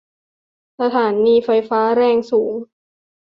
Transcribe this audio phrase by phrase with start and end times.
[0.79, 2.53] สถานีไฟฟ้าแรงสูง